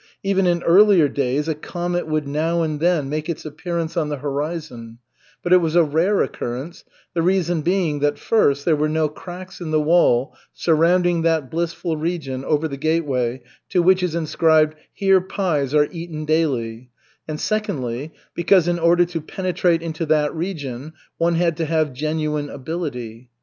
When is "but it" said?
5.43-5.57